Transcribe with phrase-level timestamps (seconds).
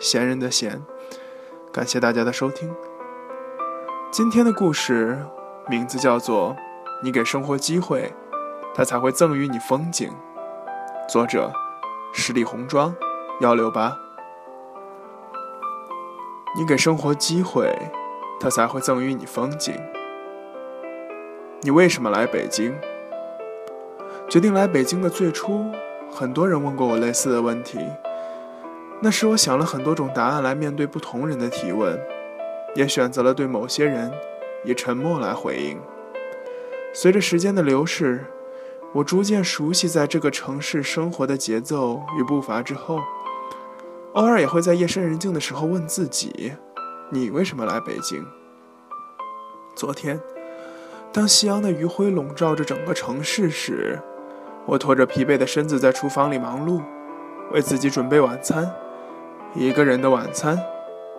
[0.00, 0.82] 闲人的闲。
[1.70, 2.74] 感谢大家的收听。
[4.10, 5.24] 今天的故事
[5.68, 6.54] 名字叫做
[7.04, 8.12] 《你给生活机会，
[8.74, 10.08] 它才会赠予你风景》。
[11.08, 11.52] 作者：
[12.12, 12.92] 十里红妆
[13.40, 13.96] 幺六八。
[16.56, 17.72] 你给生活机会。
[18.42, 19.74] 他才会赠予你风景。
[21.60, 22.74] 你为什么来北京？
[24.30, 25.70] 决定来北京的最初，
[26.10, 27.78] 很多人问过我类似的问题。
[29.02, 31.98] 那时我想了很多种答案来面对不同人的提问，
[32.74, 34.12] 也选择了对某些人
[34.62, 35.80] 以沉默来回应。
[36.92, 38.26] 随着时间的流逝，
[38.92, 43.00] 我逐渐熟悉在这个城市生活的节奏与步伐之后，
[44.12, 46.52] 偶尔也会在夜深人静的时候问自己。
[47.10, 48.26] 你为什么来北京？
[49.74, 50.20] 昨天，
[51.10, 53.98] 当夕阳的余晖笼罩着整个城市时，
[54.66, 56.82] 我拖着疲惫的身子在厨房里忙碌，
[57.52, 58.70] 为自己准备晚餐。
[59.54, 60.56] 一个人的晚餐，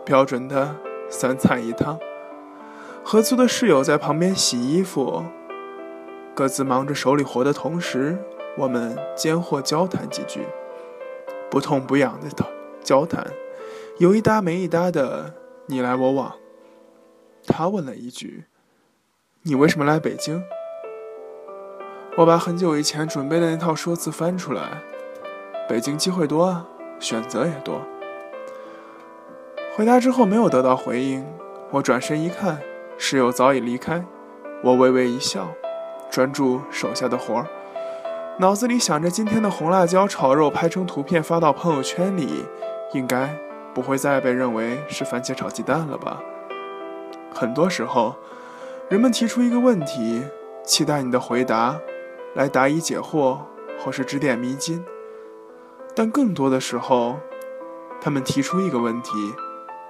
[0.05, 0.73] 标准的
[1.09, 1.99] 三菜一汤。
[3.03, 5.25] 合租的室友在旁边洗衣服，
[6.33, 8.17] 各自忙着手里活的同时，
[8.57, 10.45] 我们间或交谈几句，
[11.49, 12.29] 不痛不痒的
[12.81, 13.27] 交谈，
[13.97, 15.33] 有一搭没一搭的。
[15.67, 16.35] 你来我往，
[17.47, 18.45] 他问了一句
[19.43, 20.43] ：“你为什么来北京？”
[22.17, 24.81] 我把很久以前准备的那套说辞翻出来
[25.67, 26.67] ：“北京机会多啊，
[26.99, 27.81] 选择也多。”
[29.73, 31.25] 回答之后没有得到回应，
[31.69, 32.59] 我转身一看，
[32.97, 34.06] 室友早已离开。
[34.62, 35.47] 我微微一笑，
[36.09, 37.47] 专注手下的活儿，
[38.38, 42.45] 脑子里想着今天的红辣椒炒肉拍成图片发到朋友圈里，
[42.94, 43.29] 应该。
[43.73, 46.22] 不会再被认为是番茄炒鸡蛋了吧？
[47.34, 48.13] 很多时候，
[48.90, 50.22] 人们提出一个问题，
[50.66, 51.79] 期待你的回答
[52.35, 53.38] 来答疑解惑
[53.79, 54.84] 或是指点迷津；
[55.95, 57.16] 但更多的时候，
[58.01, 59.12] 他们提出一个问题，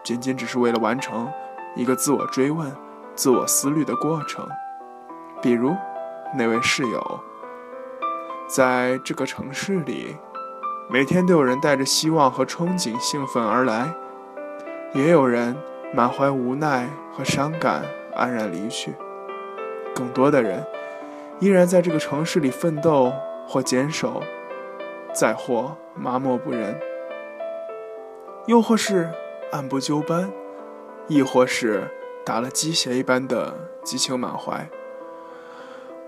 [0.03, 1.31] 仅仅只是为了完成
[1.75, 2.72] 一个自我追问、
[3.16, 4.47] 自我思虑的过程。
[5.41, 5.75] 比如，
[6.38, 7.19] 那位室友，
[8.47, 10.16] 在这个城市里。
[10.90, 13.90] 每天都有人带着希望和憧憬兴奋而来，
[14.94, 15.56] 也有人
[15.94, 18.94] 满怀无奈和伤感黯然离去。
[19.95, 20.61] 更多的人
[21.40, 23.13] 依然在这个城市里奋斗
[23.47, 24.22] 或坚守，
[25.13, 26.78] 再或麻木不仁，
[28.47, 29.09] 又或是
[29.51, 30.31] 按部就班，
[31.07, 31.89] 亦或是
[32.25, 34.69] 打了鸡血一般的激情满怀。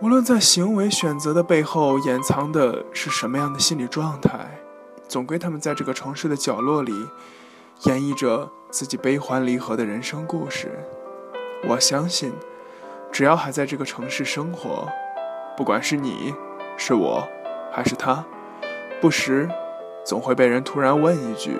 [0.01, 4.59] 无论在行为选择的背后掩藏的是什么样的心理状态。
[5.07, 6.91] 总归他们在这个城市的角落里，
[7.83, 10.71] 演绎着自己悲欢离合的人生故事。
[11.67, 12.33] 我相信，
[13.11, 14.87] 只要还在这个城市生活，
[15.55, 16.33] 不管是你，
[16.77, 17.27] 是我，
[17.71, 18.25] 还是他，
[18.99, 19.47] 不时
[20.03, 21.57] 总会被人突然问一句：“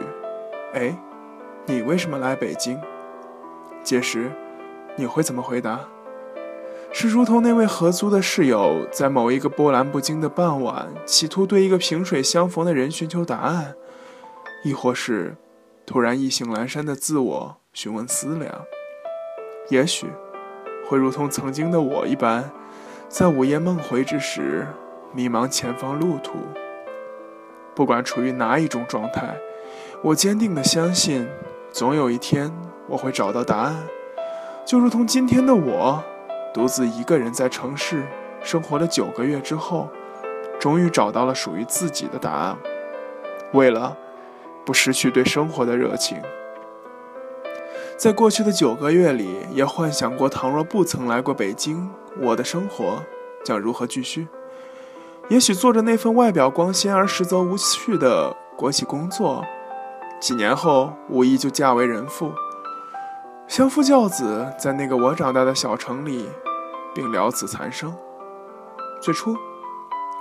[0.74, 0.98] 哎，
[1.66, 2.80] 你为什么来北京？”
[3.84, 4.32] 届时，
[4.96, 5.82] 你会怎么回答？
[6.92, 13.74] 是如同那位合租的室友，在某一个波澜不惊的傍晚，企图对一个萍水相逢的人寻求答案；
[14.64, 15.36] 亦或是
[15.86, 18.52] 突然意兴阑珊的自我询问思量。
[19.70, 20.08] 也许，
[20.88, 22.52] 会如同曾经的我一般，
[23.08, 24.68] 在午夜梦回之时，
[25.14, 26.34] 迷茫前方路途。
[27.74, 29.36] 不管处于哪一种状态，
[30.04, 31.28] 我坚定地相信，
[31.74, 32.54] 总有一天
[32.88, 33.76] 我会找到答案。
[34.64, 36.02] 就如同今天的我。
[36.54, 38.04] 独自一个人在城市
[38.44, 39.90] 生活了九个月之后，
[40.60, 42.56] 终于找到了属于自己的答案。
[43.54, 43.98] 为了
[44.64, 46.22] 不失去对生活的热情，
[47.98, 51.90] 在过去的九个月里，也幻想过倘若不曾来过北京，
[52.22, 53.02] 我的生活
[53.44, 54.28] 将如何继续？
[55.30, 59.44] 也许做着那份外表光鲜而实则无趣的国企工作，
[60.24, 62.32] 几年后无疑就嫁为人妇。
[63.46, 66.30] 相夫教子，在那个我长大的小城里，
[66.96, 67.94] 并了此残生。
[69.02, 69.36] 最初，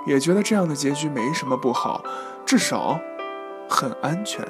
[0.05, 2.03] 也觉得这样的结局没什么不好，
[2.45, 2.99] 至少
[3.69, 4.45] 很安全，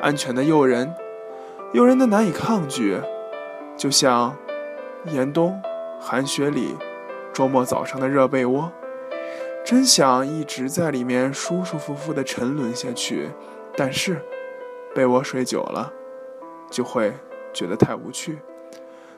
[0.00, 0.94] 安全的诱人，
[1.72, 2.96] 诱人的难以抗拒，
[3.76, 4.36] 就像
[5.06, 5.60] 严冬
[5.98, 6.76] 寒雪里
[7.32, 8.70] 周末早上的热被窝，
[9.64, 13.30] 真想一直在里面舒舒服服的沉沦下去，
[13.78, 14.20] 但是。
[14.94, 15.92] 被窝睡久了，
[16.70, 17.12] 就会
[17.52, 18.38] 觉得太无趣，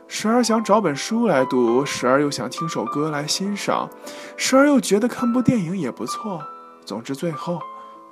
[0.08, 3.88] 时而想找本书来读，时而又想听首歌来欣赏，
[4.36, 6.42] 时而又觉得看部电影也不错。
[6.84, 7.60] 总之，最后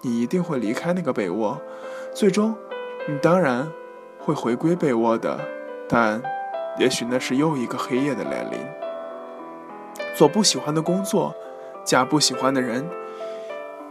[0.02, 1.60] 你一定会离开那个被窝，
[2.14, 2.56] 最终
[3.06, 3.70] 你当然
[4.18, 5.38] 会回归被窝的，
[5.88, 6.22] 但
[6.78, 8.60] 也许那是又一个黑夜的来临。
[10.14, 11.34] 做不喜欢的工作，
[11.84, 12.88] 嫁不喜欢的人。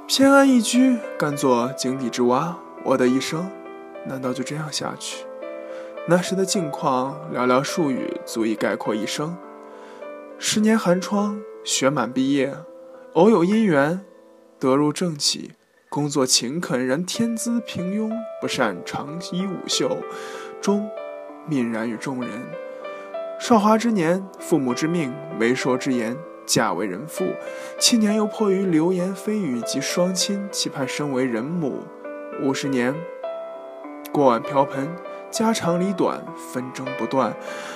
[0.08, 2.58] 偏安一居，甘做井底之蛙。
[2.86, 3.52] 我的一生，
[4.06, 5.26] 难道就这样下去？
[6.08, 9.36] 那时的境况，寥寥数语足以概括一生。
[10.40, 12.56] 十年寒窗，学满毕业，
[13.16, 14.00] 偶有姻缘，
[14.58, 15.52] 得入正企，
[15.90, 19.98] 工作勤恳，然天资平庸，不善长衣舞袖，
[20.62, 20.90] 终
[21.50, 22.30] 泯然于众人。
[23.42, 26.16] 少华之年，父母之命，媒妁之言。
[26.48, 27.26] 嫁为人妇，
[27.78, 31.84] 七年又迫于流言蜚语及双亲期盼身为人母，
[32.42, 32.96] 五十年。
[34.14, 34.88] 锅碗瓢盆，
[35.30, 37.32] 家长里短，纷争不断；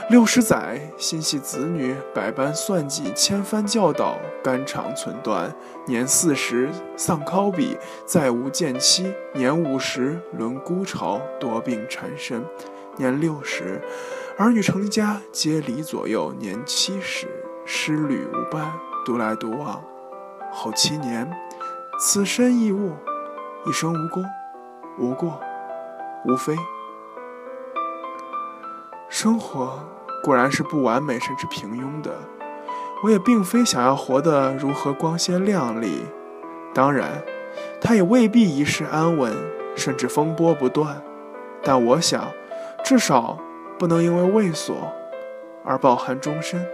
[0.10, 5.54] 六十载心系子女，百般算计，千番教导，肝肠寸断；
[5.86, 12.42] 年四十丧考比，再无见妻；年五十沦孤巢，多病缠身；
[12.98, 13.82] 年六十
[14.38, 17.28] 儿女成家，皆离左右；年七十。
[17.74, 18.74] 失旅无伴，
[19.06, 19.82] 独来独往。
[20.52, 21.32] 后七年，
[21.98, 22.98] 此身亦物，
[23.66, 24.26] 一生无功，
[25.00, 25.40] 无过，
[26.26, 26.54] 无非。
[29.08, 29.80] 生活
[30.22, 32.12] 固然是不完美甚至平庸的，
[33.06, 36.06] 我也并非想要活得如何光鲜亮丽。
[36.74, 37.24] 当然，
[37.80, 39.34] 它也未必一世安稳，
[39.78, 41.02] 甚至风波不断。
[41.64, 42.22] 但我想，
[42.84, 43.38] 至少
[43.80, 44.76] 不能因为畏缩
[45.64, 46.68] 而抱憾终身。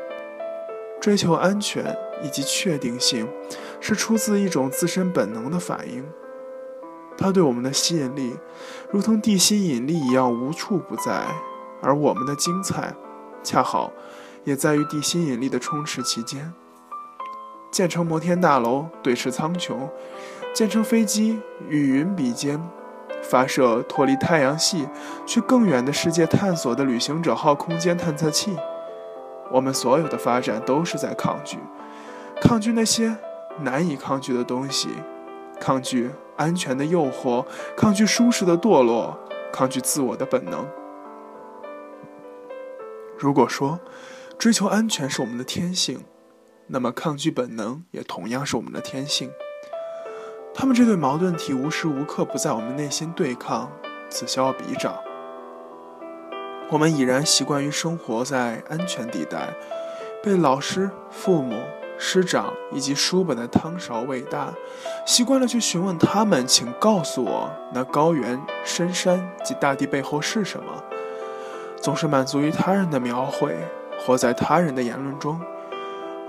[1.00, 3.28] 追求安全以及确定性，
[3.80, 6.06] 是出自一种自身本能的反应。
[7.18, 8.36] 它对我们的吸引力，
[8.92, 11.26] 如同地心引力一样无处不在。
[11.82, 12.96] 而我们的精彩，
[13.44, 13.92] 恰好
[14.44, 16.54] 也在于地心引力的充斥其间。
[17.72, 19.76] 建成摩天大楼，对峙苍穹；
[20.54, 21.40] 建成飞机，
[21.70, 22.60] 与云比肩；
[23.22, 24.88] 发射脱离太阳系
[25.26, 28.56] 去更远的世界探索的旅行者号空间探测器。
[29.52, 31.58] 我们所有的发展都是在抗拒，
[32.42, 33.16] 抗拒那些
[33.62, 34.90] 难以抗拒的东西，
[35.60, 37.46] 抗拒安全的诱惑，
[37.76, 39.18] 抗拒舒适的堕落，
[39.52, 40.68] 抗拒自我的本能。
[43.18, 43.80] 如果说
[44.38, 46.04] 追求安全是我们的天性，
[46.68, 49.32] 那么抗拒本能也同样是我们的天性。
[50.54, 53.72] 他们这对矛盾体无时无刻不在我们内心对抗，
[54.10, 55.07] 此消彼长。
[56.70, 59.56] 我们已然习惯于生活在安全地带，
[60.22, 61.56] 被老师、父母、
[61.98, 64.54] 师长以及书本的汤勺喂大，
[65.06, 70.84] 习惯了去询问他们：“请告诉我，那高原、深山及大地背后是什么？”
[71.80, 73.56] 总是满足于他人的描绘，
[74.06, 75.40] 活在他人的言论中，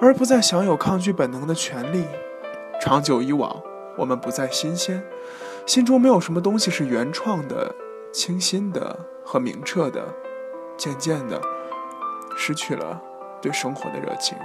[0.00, 2.04] 而不再享有抗拒本能的权利。
[2.80, 3.60] 长久以往，
[3.96, 5.02] 我们不再新鲜，
[5.66, 7.74] 心中没有什么东西是原创的、
[8.12, 10.00] 清新的和明澈的。
[10.78, 11.40] 渐渐的，
[12.36, 13.00] 失去了
[13.42, 14.38] 对生活的热情，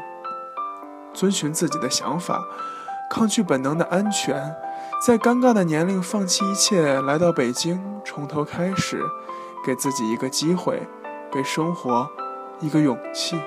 [1.14, 2.44] 遵循自己的想法，
[3.10, 4.56] 抗拒本能的安全，
[5.06, 9.02] 在尴尬的年龄放弃一切，来到北京，从头开始，
[9.64, 10.82] 给自己一个机会，
[11.32, 12.10] 给生活
[12.60, 13.40] 一个勇气。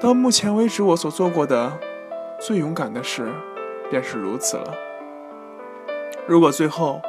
[0.00, 1.78] 到目前为止，我所做过的
[2.40, 3.32] 最勇敢的事，
[3.88, 4.74] 便是如此了。
[6.26, 7.00] 如果最后，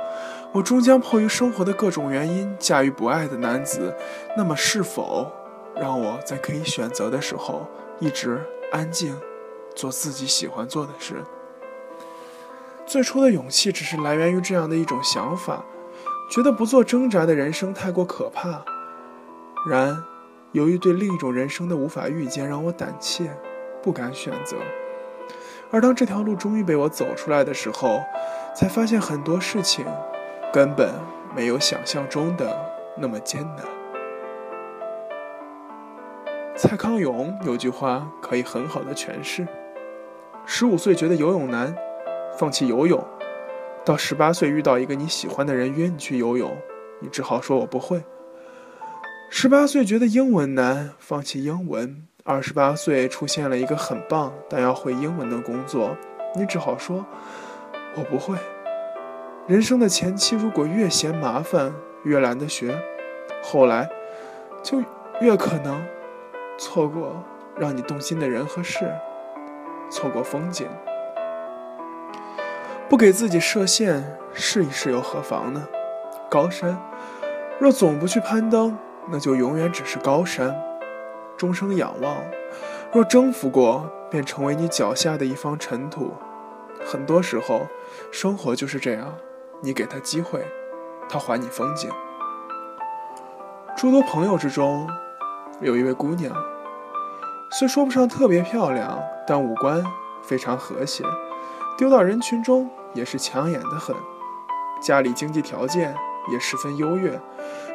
[0.56, 3.94] 我终将迫于生活的各种原因驾驭不爱的男子，
[4.38, 5.30] 那么是否
[5.76, 7.68] 让我在可以选择的时候
[8.00, 9.20] 一直安静，
[9.76, 11.16] 做自己喜欢做的事？
[12.86, 15.62] 最初的勇气只是来源于这样的一种想法，
[16.32, 18.64] 觉得不做挣扎的人生太过可怕。
[19.70, 20.02] 然，
[20.54, 23.30] 由于对另一种人生的无法预见，让我胆怯，
[23.84, 24.56] 不敢选择。
[25.70, 28.00] 而当这条路终于被我走出来的时候，
[28.56, 29.86] 才发现很多事情。
[30.56, 30.90] 根本
[31.36, 32.58] 没有想象中的
[32.96, 33.66] 那么艰难。
[36.56, 39.46] 蔡康永有句话可以很好的诠释：
[40.46, 41.76] 十五岁觉得游泳难，
[42.38, 43.02] 放弃游泳；
[43.84, 46.56] 到十八岁遇到一个你喜欢的人约你去游泳，
[47.02, 48.00] 你只好说我不会；
[49.30, 55.98] 十八岁觉得英文难，放弃英文；二十八岁出现了一个很棒但要会英文的工作，
[56.34, 57.06] 你只好说
[57.98, 58.38] 我不会。
[59.48, 61.72] 人生的前期，如果越嫌麻烦，
[62.02, 62.76] 越懒得学，
[63.44, 63.88] 后来
[64.64, 64.82] 就
[65.22, 65.86] 越可能
[66.58, 67.24] 错过
[67.56, 68.92] 让你动心的人和事，
[69.92, 70.68] 错过风景。
[72.90, 75.68] 不给自己设限，试一试又何妨呢？
[76.28, 76.76] 高山。
[77.60, 78.76] 若总不去攀登，
[79.12, 80.60] 那就永远只是高山，
[81.38, 82.18] 终生仰望。
[82.92, 86.16] 若征服过，便成为你脚下的一方尘土。
[86.84, 87.68] 很多时候，
[88.12, 89.16] 生活就是这样，
[89.62, 90.46] 你给他机会，
[91.10, 91.90] 他还你风景。
[93.78, 94.88] 诸多朋友之中，
[95.60, 96.36] 有一位姑娘，
[97.52, 99.84] 虽说不上特别漂亮，但五官
[100.24, 101.04] 非常和谐，
[101.78, 103.96] 丢到人群中也是抢眼的很。
[104.82, 105.96] 家里经济条件
[106.32, 107.20] 也十分优越。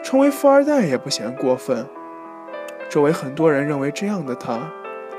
[0.03, 1.87] 成为富二代也不嫌过分。
[2.89, 4.59] 周围很多人认为，这样的她，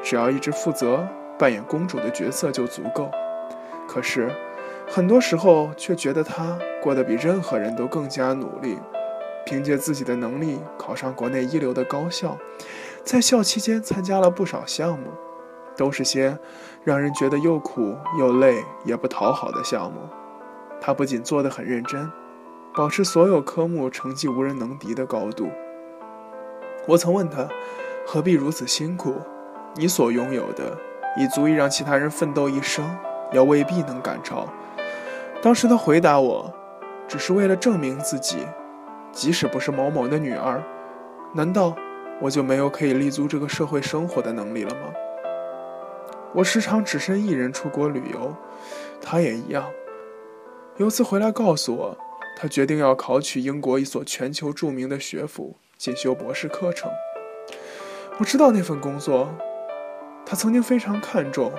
[0.01, 3.12] 只要一直负责扮演公主的角色就足够。
[3.88, 4.32] 可是，
[4.94, 8.78] 很多时候却觉得他过得比任何人都更加努力，
[9.46, 12.38] 凭借自己的能力考上国内一流的高校，
[13.02, 15.08] 在校期间参加了不少项目，
[15.78, 16.38] 都是些
[16.84, 20.02] 让人觉得又苦又累也不讨好的项目。
[20.82, 22.12] 他不仅做得很认真。
[22.76, 25.50] 保持所有科目成绩无人能敌的高度。
[26.88, 27.48] 我曾问他，
[28.06, 29.16] 何必如此辛苦？
[29.76, 30.78] 你所拥有的，
[31.18, 32.86] 已足以让其他人奋斗一生，
[33.32, 34.48] 也未必能赶超。
[35.42, 36.54] 当时他回答我，
[37.08, 38.38] 只是为了证明自己，
[39.12, 40.64] 即使不是某某的女儿，
[41.34, 41.76] 难道
[42.20, 44.94] 我就没有可以立足这个社会生活的能力了吗？
[46.34, 48.36] 我时常只身一人出国旅游，
[49.02, 49.66] 他也一样。
[50.78, 51.98] 有次回来告诉我。
[52.38, 56.90] 他决定要考取英国一所全球著名的学府，进修博士课程。
[58.18, 59.30] 我知道那份工作，
[60.26, 61.52] 他曾经非常看重。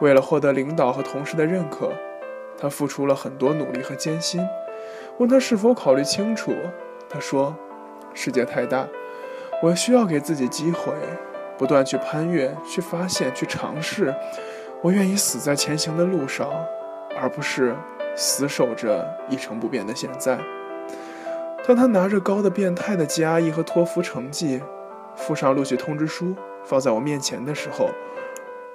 [0.00, 1.90] 为了获得领导和同事的认可，
[2.58, 4.46] 他付出了很多努力和艰辛。
[5.18, 6.52] 问他是否考虑清楚，
[7.08, 7.56] 他说
[8.12, 8.86] ：“世界太大，
[9.62, 10.92] 我需要给自己机会，
[11.56, 14.14] 不断去攀越、去发现、去尝试。
[14.82, 16.50] 我愿意死在前行的路上，
[17.20, 17.74] 而不是……”
[18.20, 20.40] 死守着一成不变的现在。
[21.64, 24.60] 当他拿着高的变态的 GRE 和托福成绩，
[25.14, 26.34] 附上录取通知书
[26.64, 27.90] 放在我面前的时候，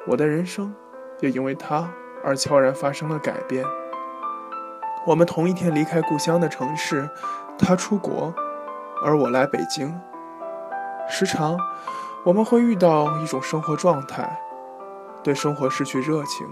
[0.07, 0.73] 我的人生
[1.19, 1.93] 也因为他
[2.23, 3.65] 而悄然发生了改变。
[5.05, 7.09] 我们同一天离开故乡的城市，
[7.57, 8.33] 他出国，
[9.05, 9.99] 而我来北京。
[11.09, 11.57] 时常，
[12.23, 14.39] 我们会遇到一种生活状态，
[15.21, 16.47] 对生活失去热情。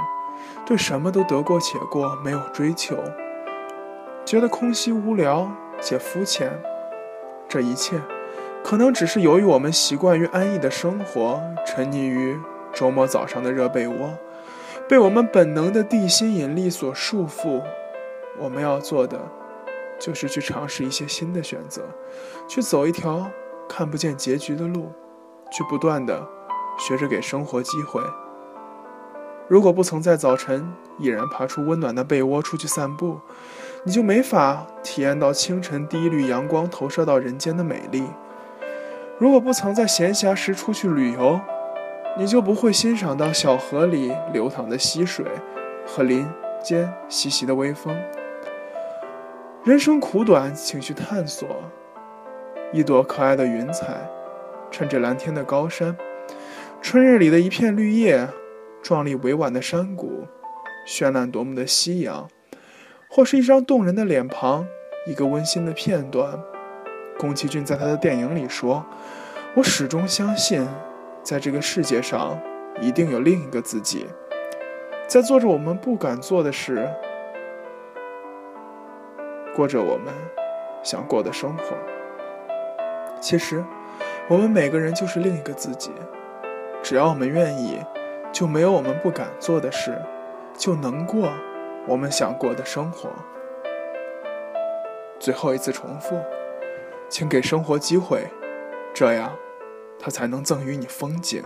[0.66, 2.98] 对什么都得过且过，没有追求，
[4.26, 5.50] 觉得空虚无聊
[5.80, 6.52] 且肤浅。
[7.48, 8.02] 这一切，
[8.64, 12.40] 可能只是由于我们习惯于安逸的生活，沉溺于
[12.74, 14.18] 周末早上的热被窝，
[14.92, 17.64] 被我们本能的地心引力所束缚。
[18.38, 19.18] 我们要做的，
[19.98, 21.84] 就是去尝试一些新的选择，
[22.46, 23.32] 去走一条
[23.70, 24.92] 看不见结局的路，
[25.50, 26.28] 去不断的
[26.78, 28.02] 学着给生活机会。
[29.48, 33.18] 如果不曾在早晨毅然爬出温暖的被窝出去散步，
[33.86, 38.04] 你就没法体验到清晨第一缕阳光投射到人间的美丽；
[39.18, 41.40] 如果不曾在闲暇时出去旅游，
[42.18, 45.26] 你就不会欣赏到小河里流淌的溪水
[45.86, 46.28] 和林
[46.64, 47.96] 间习习的微风。
[49.64, 51.48] 人生苦短，请去探索。
[52.74, 54.10] 一朵可爱的云彩，
[54.70, 55.96] 衬着蓝天的高山，
[56.82, 58.28] 春日里的一片绿叶。
[58.82, 60.26] 壮丽委婉的山谷，
[60.88, 62.28] 绚烂夺目的夕阳，
[63.12, 64.66] 或是一张动人的脸庞，
[65.06, 66.40] 一个温馨的片段。
[67.20, 68.84] 宫崎骏在他的电影里说
[69.54, 70.68] ：“我始终相信，
[71.24, 72.40] 在这个世界上，
[72.82, 74.08] 一定有另一个自己，
[75.08, 76.88] 在做着我们不敢做的事，
[79.56, 80.14] 过着我们
[80.84, 81.64] 想过的生活。
[83.20, 83.64] 其实，
[84.28, 85.92] 我们每个人就是另一个自己，
[86.82, 87.80] 只要我们愿意。”
[88.34, 90.02] 就没有我们不敢做的事，
[90.58, 91.34] 就能过
[91.86, 93.10] 我们想过的生活。
[95.20, 96.18] 最后一次重复，
[97.10, 98.26] 请给生活机会，
[98.94, 99.38] 这样，
[100.02, 101.44] 它才能赠予你风景。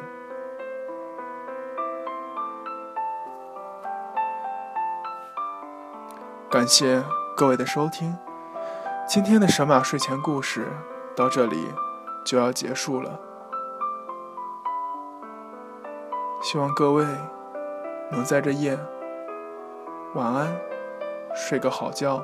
[6.49, 7.03] 感谢
[7.35, 8.17] 各位的收听，
[9.05, 10.65] 今天的神马睡前故事
[11.13, 11.73] 到这里
[12.25, 13.19] 就要结束了。
[16.41, 17.05] 希望各位
[18.09, 18.79] 能在这夜
[20.13, 20.55] 晚安，
[21.35, 22.23] 睡个好觉。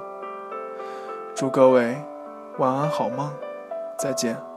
[1.35, 2.01] 祝各位
[2.57, 3.33] 晚安好梦，
[3.97, 4.50] 再见。